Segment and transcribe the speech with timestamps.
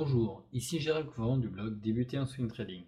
[0.00, 2.84] Bonjour, ici Gérald Couvent du blog Débuter en swing trading.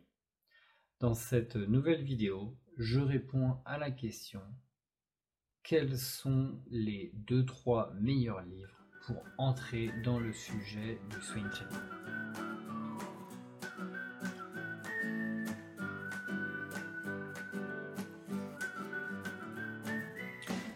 [1.00, 4.40] Dans cette nouvelle vidéo, je réponds à la question
[5.64, 11.78] quels sont les 2-3 meilleurs livres pour entrer dans le sujet du swing trading?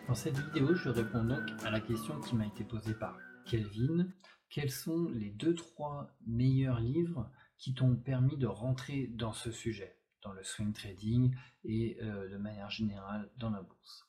[0.09, 4.09] Dans cette vidéo, je réponds donc à la question qui m'a été posée par Kelvin
[4.55, 9.99] quels sont les deux trois meilleurs livres qui t'ont permis de rentrer dans ce sujet,
[10.23, 14.09] dans le swing trading et euh, de manière générale dans la bourse?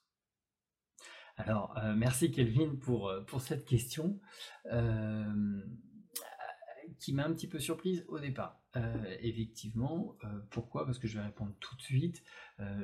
[1.36, 4.20] Alors, euh, merci Kelvin pour, euh, cette question
[7.00, 8.62] qui m'a un petit peu surprise au départ.
[9.22, 10.16] effectivement,
[10.52, 10.86] pourquoi?
[10.86, 12.23] Parce que je vais répondre tout de suite.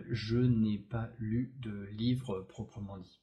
[0.09, 3.21] je n'ai pas lu de livre proprement dit.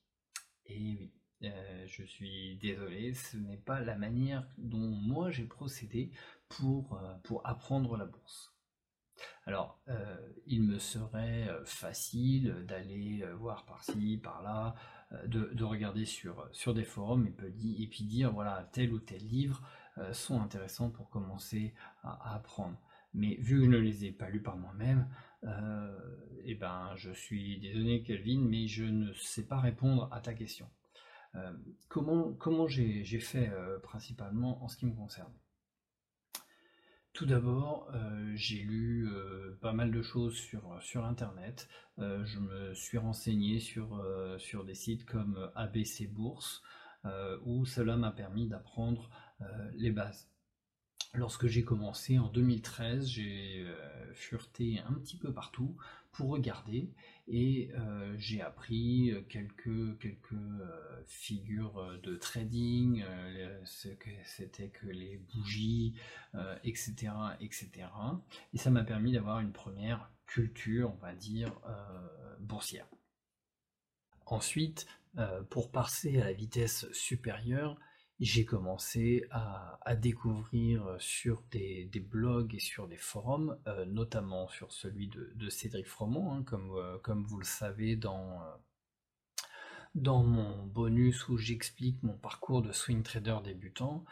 [0.66, 6.11] Et oui, euh, je suis désolé, ce n'est pas la manière dont moi j'ai procédé
[6.48, 8.55] pour, euh, apprendre la bourse.
[9.47, 10.16] Alors, euh,
[10.47, 14.75] il me serait facile d'aller voir par-ci, par-là,
[15.27, 19.62] de, regarder sur, sur des forums et, et, puis dire, voilà, tel ou tel livre
[20.12, 22.78] sont intéressants pour commencer à, apprendre.
[23.14, 25.09] Mais vu que je ne les ai pas lus par moi-même,
[26.44, 30.69] eh ben, je suis désolé Kelvin, mais je ne sais pas répondre à ta question.
[31.34, 31.52] Euh,
[31.88, 35.32] comment j'ai fait euh, principalement en ce qui me concerne?
[37.12, 39.08] Tout d'abord, euh, j'ai lu
[39.60, 41.68] pas mal de choses sur, sur Internet.
[41.96, 44.04] je me suis renseigné sur,
[44.38, 46.62] sur des sites comme ABC Bourse,
[47.44, 49.10] où cela m'a permis d'apprendre
[49.74, 50.30] les bases.
[51.14, 53.66] Lorsque j'ai commencé en 2013, j'ai
[54.14, 55.76] fureté un petit peu partout
[56.12, 56.90] pour regarder
[57.28, 63.04] et euh, j'ai appris euh, quelques, euh, figures de trading,
[63.64, 65.94] ce que c'était que les bougies,
[66.64, 67.70] etc., etc.
[68.52, 71.58] Et ça m'a permis d'avoir une première culture, on va dire,
[72.41, 72.86] boursière.
[74.26, 74.86] Ensuite,
[75.48, 77.78] pour passer à la vitesse supérieure,
[78.20, 85.08] j'ai commencé à, découvrir sur des, blogs et sur des forums, euh, notamment sur celui
[85.08, 88.56] de, Cédric Fromont, hein, comme, euh, comme, vous le savez dans, euh,
[89.94, 94.04] dans mon bonus où j'explique mon parcours de swing trader débutant,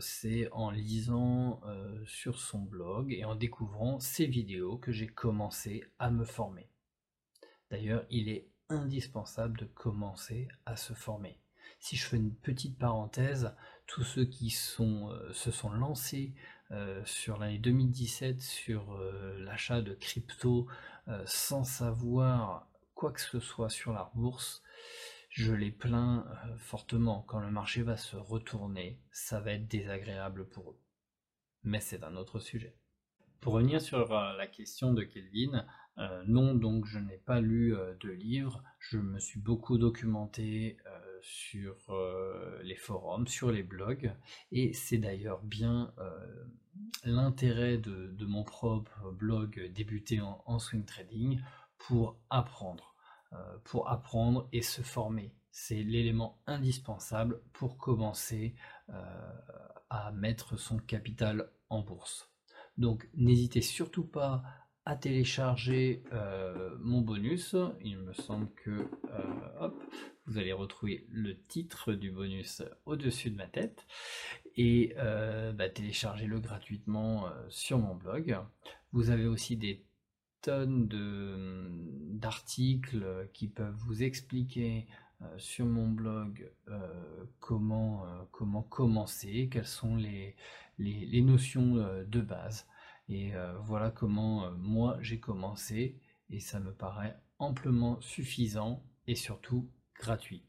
[0.00, 1.60] c'est en lisant
[2.04, 6.68] sur son blog et en découvrant ses vidéos que j'ai commencé à me former.
[7.70, 11.39] D'ailleurs, il est indispensable de commencer à se former.
[11.80, 16.34] Si je fais une petite parenthèse, tous ceux qui euh, se sont lancés
[16.70, 20.68] euh, sur l'année 2017 sur euh, l'achat de crypto
[21.24, 24.62] sans savoir quoi que ce soit sur la bourse,
[25.30, 26.24] je les plains
[26.58, 27.24] fortement.
[27.26, 30.80] Quand le marché va se retourner, ça va être désagréable pour eux.
[31.64, 32.76] Mais c'est un autre sujet.
[33.40, 35.64] Pour revenir sur la question de Kelvin,
[36.26, 40.76] non, donc je n'ai pas lu de livre, je me suis beaucoup documenté
[41.22, 44.12] sur euh, les forums, sur les blogs,
[44.52, 46.44] et c'est d'ailleurs bien euh,
[47.04, 51.40] l'intérêt de, mon propre blog débuté en, swing trading
[51.78, 52.94] pour apprendre,
[53.32, 55.34] euh, pour apprendre et se former.
[55.50, 58.54] C'est l'élément indispensable pour commencer
[59.88, 62.29] à mettre son capital en bourse.
[62.76, 64.42] Donc n'hésitez surtout pas
[64.84, 66.02] à télécharger
[66.80, 67.54] mon bonus.
[67.82, 68.88] Il me semble que
[69.60, 69.82] hop,
[70.26, 73.84] vous allez retrouver le titre du bonus au-dessus de ma tête
[74.56, 78.38] et euh, bah, téléchargez-le gratuitement euh, sur mon blog.
[78.92, 79.84] Vous avez aussi des
[80.42, 80.88] tonnes
[82.18, 84.86] d'articles qui peuvent vous expliquer
[85.20, 86.50] euh, sur mon blog
[87.40, 88.04] comment,
[88.40, 90.34] comment commencer, quelles sont les,
[90.78, 91.74] notions
[92.06, 92.66] de base.
[93.10, 93.32] Et
[93.64, 96.00] voilà comment moi j'ai commencé
[96.30, 100.42] et ça me paraît amplement suffisant et surtout gratuit.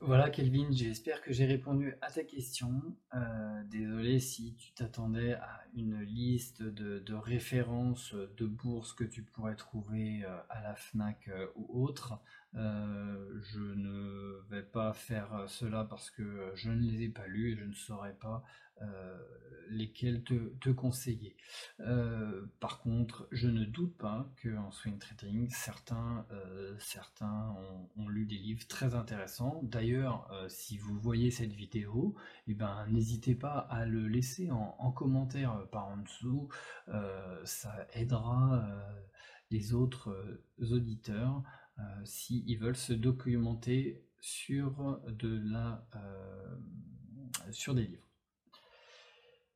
[0.00, 2.82] Voilà Kelvin, j'espère que j'ai répondu à ta question.
[3.14, 9.56] Euh, désolé si tu t'attendais à une liste de, références de bourses que tu pourrais
[9.56, 12.20] trouver euh, à la FNAC euh, ou autre.
[12.54, 17.56] je ne vais pas faire cela parce que je ne les ai pas lus et
[17.56, 18.44] je ne saurais pas
[18.82, 19.18] euh,
[19.70, 21.36] lesquels te, conseiller.
[21.80, 27.56] Euh, par contre, je ne doute pas qu'en swing trading, certains, euh, certains
[27.96, 29.60] ont, lu des livres très intéressants.
[29.62, 32.14] D'ailleurs, si vous voyez cette vidéo,
[32.46, 36.48] eh ben, n'hésitez pas à le laisser en, commentaire par en dessous.
[37.44, 38.66] ça aidera
[39.50, 41.42] les autres auditeurs
[42.04, 45.86] s'ils veulent se documenter sur, de la,
[47.50, 48.04] sur des livres.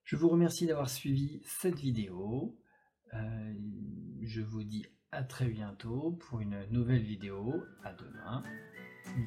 [0.09, 2.59] Je vous remercie d'avoir suivi cette vidéo.
[3.13, 3.55] Euh,
[4.23, 7.63] je vous dis à très bientôt pour une nouvelle vidéo.
[7.85, 8.43] À demain.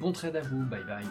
[0.00, 0.66] Bon trade à vous.
[0.66, 1.06] Bye bye.